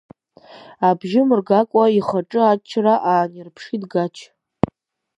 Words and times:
Абжьы 0.87 1.21
мыргакәа 1.27 1.83
ихаҿы 1.97 2.41
аччара 2.51 2.95
аанирԥшит 3.11 3.83
Гач. 3.91 4.15